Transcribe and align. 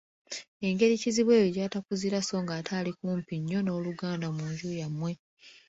Engeri 0.67 1.01
kizibwe 1.01 1.33
wo 1.41 1.47
gy’atakuzira 1.55 2.17
so 2.27 2.35
ng’ate 2.43 2.71
ali 2.79 2.91
kumpi 2.99 3.33
nnyo 3.37 3.59
n’oluganda 3.61 4.27
mu 4.35 4.43
nju 4.51 4.69
yammwe. 4.81 5.11